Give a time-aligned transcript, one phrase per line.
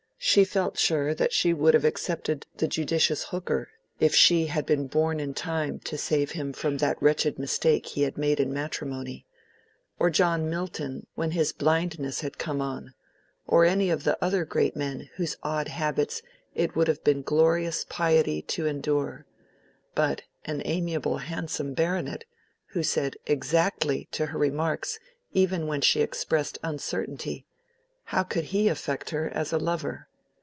[0.23, 3.69] She felt sure that she would have accepted the judicious Hooker,
[3.99, 8.07] if she had been born in time to save him from that wretched mistake he
[8.15, 9.25] made in matrimony;
[9.97, 12.93] or John Milton when his blindness had come on;
[13.47, 16.21] or any of the other great men whose odd habits
[16.53, 19.25] it would have been glorious piety to endure;
[19.95, 22.25] but an amiable handsome baronet,
[22.67, 24.99] who said "Exactly" to her remarks
[25.33, 30.07] even when she expressed uncertainty,—how could he affect her as a lover?